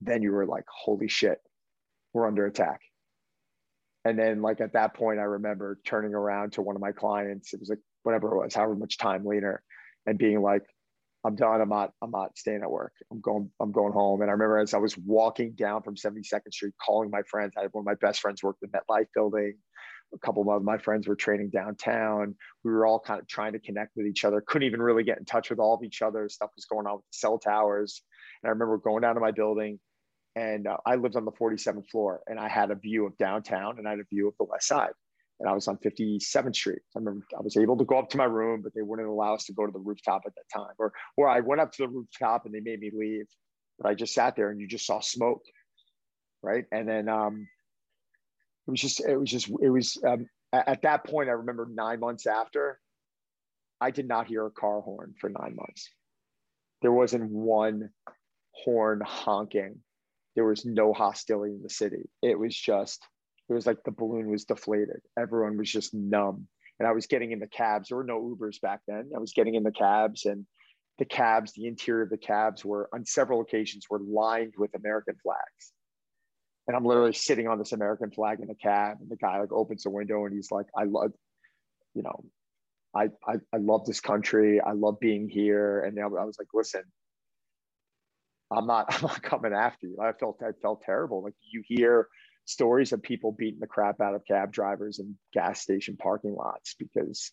[0.00, 1.38] then you were like, holy shit,
[2.12, 2.80] we're under attack
[4.04, 7.54] and then like at that point, I remember turning around to one of my clients.
[7.54, 9.62] It was like whatever it was, however much time later,
[10.06, 10.62] and being like,
[11.24, 11.62] I'm done.
[11.62, 12.92] I'm not, I'm not staying at work.
[13.10, 14.20] I'm going, I'm going home.
[14.20, 17.54] And I remember as I was walking down from 72nd Street, calling my friends.
[17.56, 19.54] I had one of my best friends worked in that life building.
[20.12, 22.36] A couple of my friends were training downtown.
[22.62, 24.42] We were all kind of trying to connect with each other.
[24.46, 26.28] Couldn't even really get in touch with all of each other.
[26.28, 28.02] Stuff was going on with the cell towers.
[28.42, 29.80] And I remember going down to my building,
[30.36, 33.78] and uh, I lived on the 47th floor, and I had a view of downtown,
[33.78, 34.92] and I had a view of the West Side.
[35.40, 36.78] And I was on 57th Street.
[36.94, 39.34] I remember I was able to go up to my room, but they wouldn't allow
[39.34, 40.74] us to go to the rooftop at that time.
[40.78, 43.26] Or, or I went up to the rooftop and they made me leave,
[43.78, 45.42] but I just sat there and you just saw smoke,
[46.40, 46.64] right?
[46.70, 47.48] And then um,
[48.68, 51.28] it was just, it was just, it was um, at that point.
[51.28, 52.78] I remember nine months after,
[53.80, 55.90] I did not hear a car horn for nine months.
[56.80, 57.90] There wasn't one
[58.52, 59.80] horn honking
[60.34, 62.08] there was no hostility in the city.
[62.22, 63.06] It was just,
[63.48, 65.00] it was like the balloon was deflated.
[65.18, 66.48] Everyone was just numb.
[66.78, 67.88] And I was getting in the cabs.
[67.88, 69.10] There were no Ubers back then.
[69.14, 70.44] I was getting in the cabs and
[70.98, 75.16] the cabs, the interior of the cabs were on several occasions were lined with American
[75.22, 75.72] flags.
[76.66, 78.98] And I'm literally sitting on this American flag in the cab.
[79.00, 81.12] And the guy like opens the window and he's like, I love,
[81.94, 82.24] you know,
[82.94, 84.60] I, I, I love this country.
[84.60, 85.80] I love being here.
[85.80, 86.82] And I was like, listen,
[88.54, 89.98] I'm not, I'm not coming after you.
[90.00, 91.22] I felt, I felt terrible.
[91.22, 92.08] Like you hear
[92.46, 96.74] stories of people beating the crap out of cab drivers in gas station parking lots
[96.78, 97.32] because,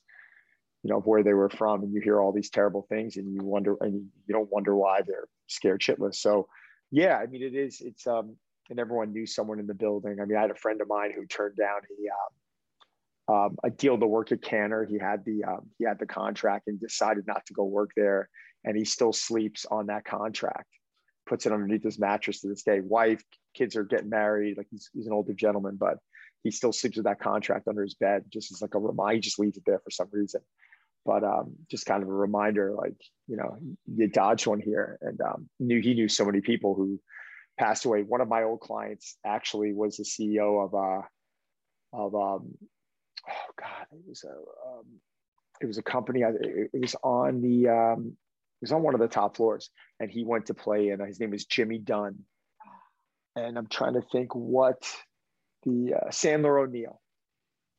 [0.83, 1.83] you know, of where they were from.
[1.83, 5.01] And you hear all these terrible things and you wonder, and you don't wonder why
[5.05, 6.15] they're scared shitless.
[6.15, 6.47] So
[6.91, 8.35] yeah, I mean, it is, it's, um,
[8.69, 10.19] and everyone knew someone in the building.
[10.21, 12.31] I mean, I had a friend of mine who turned down a, um,
[13.27, 14.85] um, a deal to work at Cantor.
[14.85, 18.29] He had the um, he had the contract and decided not to go work there,
[18.63, 20.67] and he still sleeps on that contract.
[21.31, 22.81] Puts it underneath his mattress to this day.
[22.81, 24.57] Wife, kids are getting married.
[24.57, 25.97] Like he's, he's an older gentleman, but
[26.43, 29.15] he still sleeps with that contract under his bed, just as like a reminder.
[29.15, 30.41] He just leaves it there for some reason.
[31.05, 32.97] But um, just kind of a reminder, like
[33.29, 33.55] you know,
[33.95, 36.99] you dodged one here, and um, knew he knew so many people who
[37.57, 38.03] passed away.
[38.03, 41.05] One of my old clients actually was the CEO of uh,
[41.93, 42.57] of um,
[43.29, 44.33] oh god, it was a
[44.69, 44.85] um,
[45.61, 46.23] it was a company.
[46.23, 48.17] It, it was on the um,
[48.61, 49.69] was on one of the top floors,
[49.99, 50.89] and he went to play.
[50.89, 52.19] And his name is Jimmy Dunn.
[53.35, 54.83] And I'm trying to think what
[55.63, 56.99] the uh, Sandler O'Neill.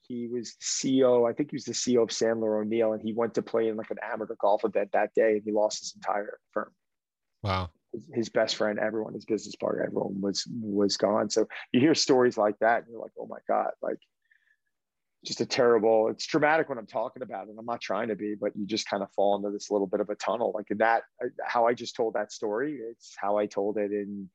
[0.09, 1.31] He was the CEO.
[1.31, 3.77] I think he was the CEO of Sandler O'Neill, and he went to play in
[3.77, 6.71] like an amateur golf event that day, and he lost his entire firm.
[7.43, 7.71] Wow.
[7.93, 11.31] His, his best friend, everyone, his business partner, everyone was was gone.
[11.31, 13.99] So you hear stories like that, and you're like, oh my god, like
[15.25, 18.35] just a terrible it's traumatic when i'm talking about it i'm not trying to be
[18.35, 21.05] but you just kind of fall into this little bit of a tunnel like that
[21.23, 24.29] uh, how i just told that story it's how i told it in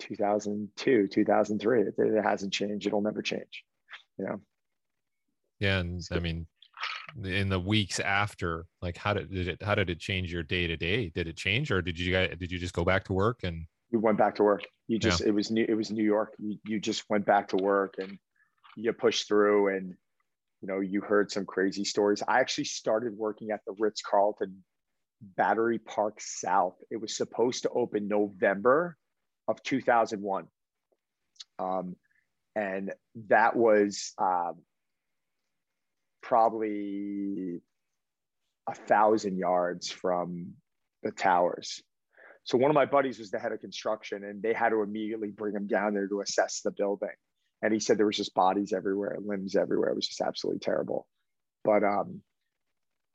[0.00, 3.64] 2002 2003 it, it hasn't changed it'll never change
[4.18, 4.40] you know?
[5.60, 6.46] Yeah and i mean
[7.24, 10.66] in the weeks after like how did, did it how did it change your day
[10.66, 13.12] to day did it change or did you guys did you just go back to
[13.12, 14.62] work and you went back to work.
[14.86, 15.28] You just yeah.
[15.28, 16.34] it was new it was new york.
[16.38, 18.18] You, you just went back to work and
[18.78, 19.94] you push through and
[20.60, 22.22] you know you heard some crazy stories.
[22.26, 24.64] I actually started working at the ritz carlton
[25.20, 26.76] battery park south.
[26.90, 28.96] It was supposed to open november
[29.48, 30.46] of 2001
[31.58, 31.96] um,
[32.54, 32.92] and
[33.28, 34.56] that was um,
[36.22, 37.60] probably
[38.68, 40.54] a thousand yards from
[41.02, 41.82] the towers.
[42.44, 45.30] So one of my buddies was the head of construction and they had to immediately
[45.30, 47.08] bring him down there to assess the building
[47.62, 49.90] and he said there was just bodies everywhere, limbs everywhere.
[49.90, 51.06] It was just absolutely terrible.
[51.64, 52.22] But um,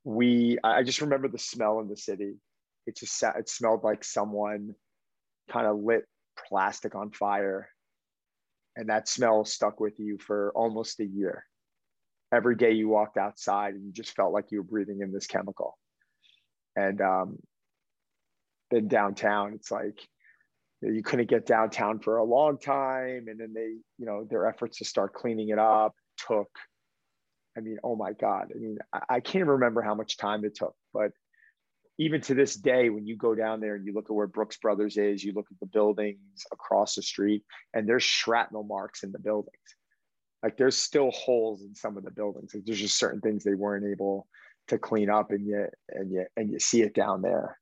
[0.04, 2.34] we, I just remember the smell in the city.
[2.86, 4.76] It just it smelled like someone
[5.50, 6.04] kind of lit
[6.50, 7.70] plastic on fire,
[8.76, 11.46] and that smell stuck with you for almost a year.
[12.34, 15.28] Every day you walked outside, and you just felt like you were breathing in this
[15.28, 15.78] chemical.
[16.76, 17.38] And um,
[18.72, 20.00] then downtown, it's like
[20.88, 23.26] you couldn't get downtown for a long time.
[23.28, 25.96] And then they you know their efforts to start cleaning it up
[26.28, 26.50] took
[27.58, 28.52] i mean oh my god.
[28.56, 28.78] I mean
[29.10, 31.12] I, can't remember how much time it took but
[32.00, 34.58] even to this day when you go down there and you look at where brooks
[34.58, 37.44] brothers is you look at the buildings across the street
[37.74, 39.56] and there's shrapnel marks in the buildings.
[40.42, 42.54] Like there's still holes in some of the buildings.
[42.54, 44.28] Like there's just certain things they weren't able
[44.68, 47.60] to clean up and yet and yet and you see it down there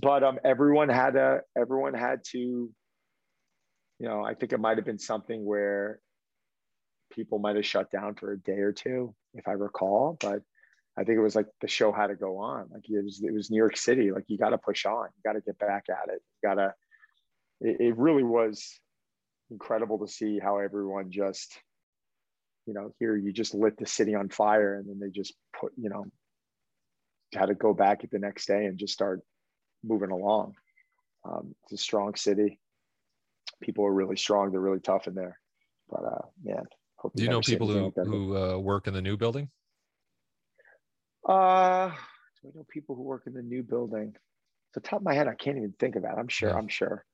[0.00, 2.72] but um, everyone had a everyone had to, you
[4.00, 6.00] know, I think it might have been something where
[7.12, 10.16] people might have shut down for a day or two, if I recall.
[10.20, 10.42] But
[10.98, 12.68] I think it was like the show had to go on.
[12.72, 14.12] Like it was it was New York City.
[14.12, 15.08] Like you got to push on.
[15.16, 16.20] You got to get back at it.
[16.42, 16.74] You got to.
[17.62, 18.80] It, it really was
[19.50, 21.58] incredible to see how everyone just,
[22.66, 25.72] you know, here you just lit the city on fire, and then they just put,
[25.76, 26.04] you know,
[27.34, 29.20] had to go back at the next day and just start
[29.82, 30.54] moving along.
[31.24, 32.58] Um, it's a strong city.
[33.62, 34.50] People are really strong.
[34.50, 35.38] They're really tough in there.
[35.88, 36.64] But uh, man,
[37.14, 39.50] do you know people who like who uh, work in the new building?
[41.28, 41.90] Uh,
[42.42, 44.14] do I know people who work in the new building?
[44.74, 46.18] the top of my head, I can't even think of that.
[46.18, 46.50] I'm sure.
[46.50, 46.56] Yeah.
[46.56, 47.04] I'm sure.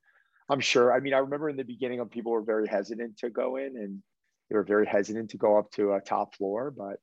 [0.49, 0.93] I'm sure.
[0.93, 3.77] I mean, I remember in the beginning of people were very hesitant to go in,
[3.77, 4.03] and
[4.49, 6.71] they were very hesitant to go up to a top floor.
[6.71, 6.99] But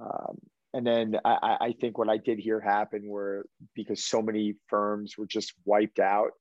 [0.00, 0.38] um,
[0.74, 5.16] and then I, I think what I did here happen were because so many firms
[5.16, 6.32] were just wiped out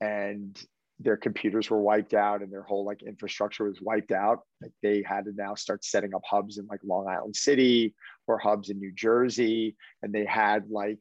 [0.00, 0.58] and
[0.98, 4.40] their computers were wiped out and their whole like infrastructure was wiped out.
[4.62, 7.94] Like they had to now start setting up hubs in like Long Island City
[8.26, 9.76] or hubs in New Jersey.
[10.02, 11.00] And they had like,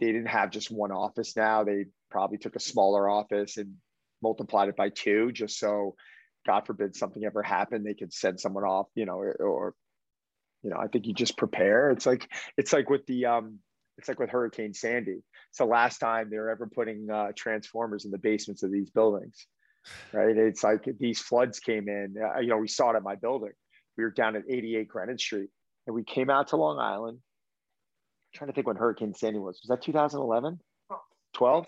[0.00, 1.62] they didn't have just one office now.
[1.62, 3.74] They probably took a smaller office and
[4.20, 5.94] multiplied it by two just so
[6.44, 9.74] God forbid something ever happened, they could send someone off, you know, or, or
[10.66, 11.92] you know, I think you just prepare.
[11.92, 13.60] It's like it's like with the um,
[13.98, 15.22] it's like with Hurricane Sandy.
[15.50, 19.46] It's the last time they're ever putting uh, transformers in the basements of these buildings,
[20.12, 20.36] right?
[20.36, 22.16] It's like these floods came in.
[22.20, 23.52] Uh, you know, we saw it at my building.
[23.96, 25.50] We were down at 88 Greenwich Street,
[25.86, 27.18] and we came out to Long Island.
[27.18, 29.60] I'm trying to think when Hurricane Sandy was.
[29.62, 30.58] Was that 2011?
[31.34, 31.66] 12?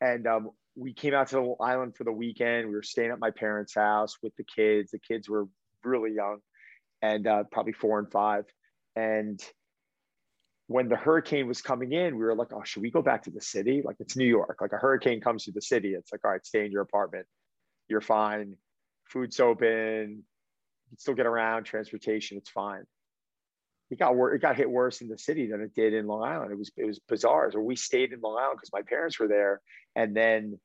[0.00, 2.68] And um, we came out to the island for the weekend.
[2.68, 4.92] We were staying at my parents' house with the kids.
[4.92, 5.46] The kids were
[5.84, 6.38] really young
[7.02, 8.44] and uh, probably four and five.
[8.96, 9.40] And
[10.66, 13.30] when the hurricane was coming in, we were like, oh, should we go back to
[13.30, 13.82] the city?
[13.84, 14.58] Like it's New York.
[14.60, 15.94] Like a hurricane comes to the city.
[15.94, 17.26] It's like, all right, stay in your apartment.
[17.88, 18.56] You're fine.
[19.06, 19.66] Food's open.
[19.66, 22.84] You can still get around, transportation, it's fine.
[23.90, 26.22] It got wor- it got hit worse in the city than it did in Long
[26.22, 26.52] Island.
[26.52, 27.50] It was it was bizarre.
[27.50, 29.60] So we stayed in Long Island because my parents were there.
[29.96, 30.60] And then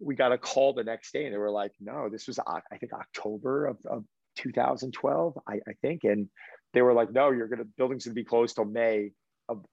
[0.00, 2.76] we got a call the next day and they were like, no, this was I
[2.78, 4.04] think October of, of
[4.36, 6.04] 2012, I, I think.
[6.04, 6.28] And
[6.72, 9.12] they were like, no, you're gonna building's gonna be closed till May
[9.48, 9.64] of,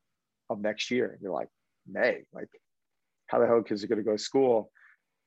[0.50, 1.12] of next year.
[1.12, 1.50] And you're like,
[1.88, 2.50] May, like,
[3.28, 4.72] how the hell kids are to go to school?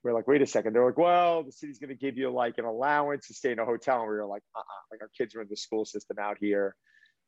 [0.02, 0.74] We're like, wait a second.
[0.74, 3.64] They're like, well, the city's to give you like an allowance to stay in a
[3.64, 4.00] hotel.
[4.00, 4.82] And we were like, uh-uh.
[4.90, 6.76] like our kids are in the school system out here.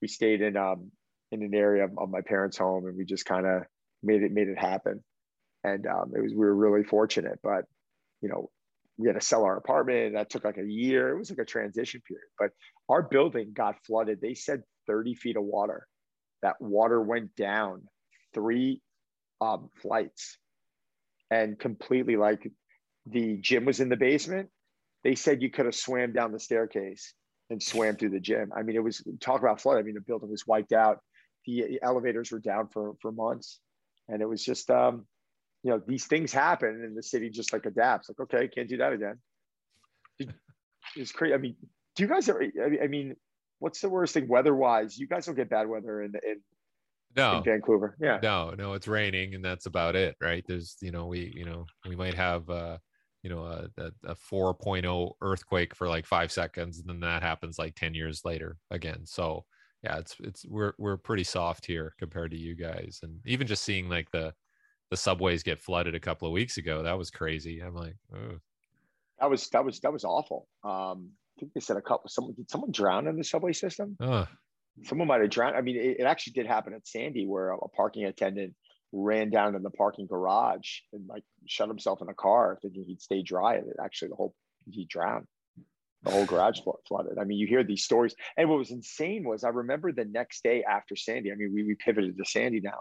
[0.03, 0.91] We stayed in um
[1.33, 3.63] in an area of, of my parents' home, and we just kind of
[4.03, 5.03] made it made it happen.
[5.65, 7.65] And um, it was we were really fortunate, but
[8.21, 8.51] you know,
[8.99, 10.15] we had to sell our apartment.
[10.15, 11.11] That took like a year.
[11.11, 12.29] It was like a transition period.
[12.39, 12.51] But
[12.89, 14.21] our building got flooded.
[14.21, 15.87] They said 30 feet of water
[16.43, 17.83] that water went down
[18.35, 18.81] three
[19.41, 20.39] um, flights
[21.31, 22.51] and completely like
[23.07, 24.49] the gym was in the basement.
[25.05, 27.15] They said you could have swam down the staircase
[27.51, 28.53] and swam through the gym.
[28.57, 29.79] I mean, it was talk about flood.
[29.79, 31.01] I mean, the building was wiped out.
[31.47, 33.61] The elevators were down for for months,
[34.09, 35.07] and it was just um,
[35.63, 38.09] you know these things happen, and the city just like adapts.
[38.09, 39.19] Like, okay, can't do that again.
[40.95, 41.35] It's crazy.
[41.35, 41.57] I mean,
[41.97, 42.45] do you guys ever?
[42.83, 43.17] I mean,
[43.59, 44.97] what's the worst thing weather wise?
[44.97, 46.41] You guys don't get bad weather in in,
[47.17, 47.97] no in Vancouver.
[48.01, 48.19] Yeah.
[48.23, 50.45] No, no, it's raining and that's about it, right?
[50.47, 52.79] There's, you know, we, you know, we might have uh,
[53.27, 57.59] you know, a, a, a 4.0 earthquake for like five seconds, and then that happens
[57.59, 59.01] like 10 years later again.
[59.05, 59.45] So
[59.83, 63.01] yeah, it's it's we're we're pretty soft here compared to you guys.
[63.03, 64.33] And even just seeing like the
[64.91, 67.61] the subways get flooded a couple of weeks ago, that was crazy.
[67.61, 68.39] I'm like, oh.
[69.21, 70.47] That was that was that was awful.
[70.63, 72.09] Um, I think they said a couple.
[72.09, 73.97] Someone did someone drown in the subway system?
[74.01, 74.27] Uh.
[74.85, 75.57] Someone might have drowned.
[75.57, 78.55] I mean, it, it, actually did happen at Sandy, where a, a, parking attendant
[78.93, 83.01] ran down in the parking garage and like shut himself in a car, thinking he'd
[83.01, 83.55] stay dry.
[83.55, 84.35] And it actually, the whole
[84.71, 85.27] he drowned.
[86.03, 87.19] The whole garage flooded.
[87.19, 88.15] I mean, you hear these stories.
[88.37, 91.33] And what was insane was I remember the next day after Sandy.
[91.33, 92.81] I mean, we, we pivoted to Sandy now.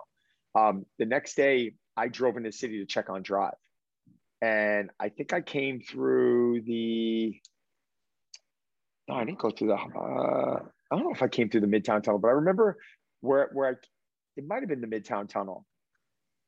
[0.53, 3.53] Um, the next day, I drove into the city to check on Drive,
[4.41, 7.39] and I think I came through the
[9.07, 9.75] no, I didn't go through the.
[9.75, 10.59] Uh,
[10.91, 12.77] I don't know if I came through the Midtown Tunnel, but I remember
[13.21, 13.73] where where I.
[14.37, 15.65] It might have been the Midtown Tunnel,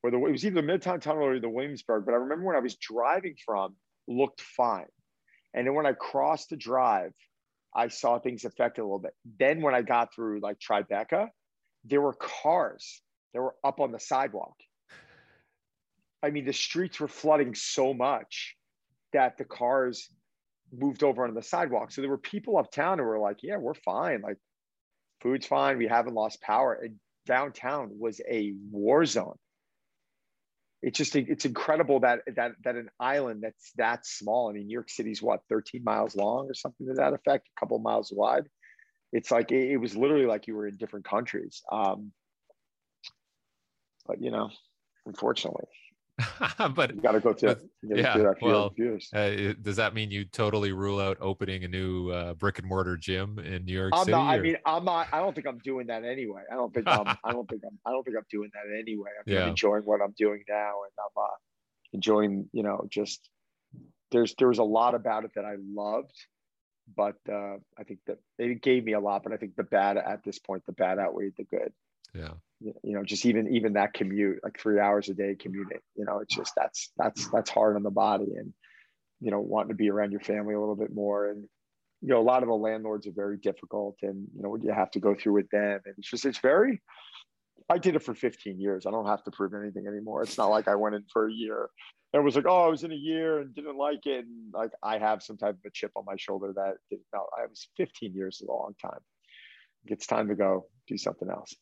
[0.04, 2.06] or the it was either the Midtown Tunnel or the Williamsburg.
[2.06, 3.76] But I remember when I was driving from
[4.08, 4.88] looked fine,
[5.54, 7.14] and then when I crossed the drive,
[7.76, 9.14] I saw things affected a little bit.
[9.40, 11.30] Then when I got through like Tribeca,
[11.86, 13.02] there were cars
[13.34, 14.56] that were up on the sidewalk.
[16.24, 18.56] I mean, the streets were flooding so much
[19.14, 20.10] that the cars
[20.76, 21.92] moved over on the sidewalk.
[21.92, 24.22] So there were people uptown who were like, yeah, we're fine.
[24.22, 24.38] Like
[25.22, 25.78] food's fine.
[25.78, 26.74] We haven't lost power.
[26.74, 26.96] And
[27.26, 29.38] downtown was a war zone.
[30.82, 34.50] It's just, it's incredible that, that, that an island that's that small.
[34.50, 37.60] I mean, New York City's what, 13 miles long or something to that effect, a
[37.60, 38.44] couple miles wide.
[39.12, 41.64] It's like, it, it was literally like you were in different countries.
[41.72, 42.12] Um,
[44.06, 44.50] but you know,
[45.06, 45.66] unfortunately,
[46.74, 48.34] but you got to go to yeah.
[48.42, 48.74] well,
[49.14, 52.98] uh, does that mean you totally rule out opening a new uh, brick and mortar
[52.98, 54.12] gym in New York I'm City?
[54.12, 55.08] Not, I mean, I'm not.
[55.12, 56.42] I don't think I'm doing that anyway.
[56.52, 57.08] I don't think I'm.
[57.24, 57.78] I don't think I'm.
[57.86, 59.12] I don't think I'm doing that anyway.
[59.20, 59.48] I'm yeah.
[59.48, 61.36] enjoying what I'm doing now, and I'm uh,
[61.94, 62.50] enjoying.
[62.52, 63.30] You know, just
[64.12, 66.16] there's there was a lot about it that I loved,
[66.96, 69.22] but uh, I think that it gave me a lot.
[69.22, 71.74] But I think the bad at this point, the bad outweighed the good.
[72.14, 72.32] Yeah.
[72.60, 76.20] You know just even even that commute like three hours a day commuting you know
[76.20, 78.52] it's just that's that's that's hard on the body and
[79.22, 81.30] you know wanting to be around your family a little bit more.
[81.30, 81.48] And
[82.02, 84.72] you know a lot of the landlords are very difficult and you know what you
[84.72, 85.82] have to go through with them.
[85.86, 86.82] And it's just it's very
[87.70, 88.86] i did it for 15 years.
[88.86, 90.24] I don't have to prove anything anymore.
[90.24, 91.70] It's not like i went in for a year
[92.14, 94.26] and was like oh i was in a year and didn't like it.
[94.26, 96.76] And like i have some type of a chip on my shoulder that
[97.14, 99.00] no i was 15 years is a long time.
[99.86, 101.56] It's time to go do something else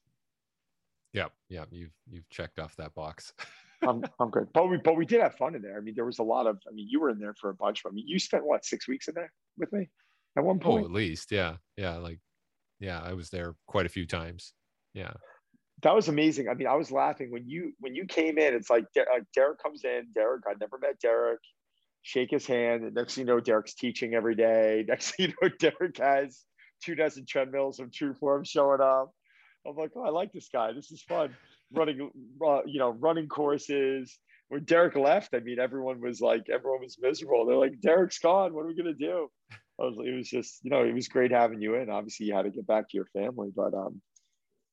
[1.15, 3.33] yeah, yeah, you've you've checked off that box.
[3.81, 5.77] I'm I'm good, but we but we did have fun in there.
[5.77, 6.57] I mean, there was a lot of.
[6.67, 7.83] I mean, you were in there for a bunch.
[7.85, 9.89] I mean, you spent what six weeks in there with me
[10.37, 10.83] at one oh, point.
[10.83, 12.19] Oh, at least, yeah, yeah, like,
[12.79, 14.53] yeah, I was there quite a few times.
[14.93, 15.13] Yeah,
[15.83, 16.49] that was amazing.
[16.49, 18.53] I mean, I was laughing when you when you came in.
[18.53, 20.07] It's like Derek comes in.
[20.13, 21.39] Derek, I never met Derek.
[22.01, 22.83] Shake his hand.
[22.83, 24.85] And next thing you know, Derek's teaching every day.
[24.87, 26.43] Next thing you know, Derek has
[26.83, 29.11] two dozen treadmills of TrueForm showing up.
[29.67, 30.73] I'm like, oh, I like this guy.
[30.73, 31.35] This is fun.
[31.73, 32.09] Running,
[32.45, 34.17] uh, you know, running courses.
[34.49, 37.45] When Derek left, I mean, everyone was like, everyone was miserable.
[37.45, 38.53] They're like, Derek's gone.
[38.53, 39.29] What are we gonna do?
[39.79, 41.89] I was, it was just, you know, it was great having you in.
[41.89, 44.01] Obviously, you had to get back to your family, but um,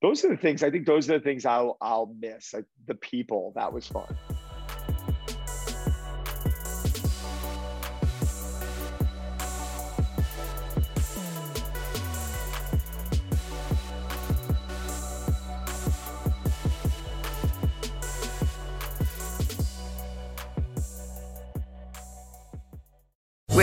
[0.02, 0.62] those are the things.
[0.62, 2.52] I think those are the things I'll I'll miss.
[2.52, 3.52] Like the people.
[3.56, 4.14] That was fun.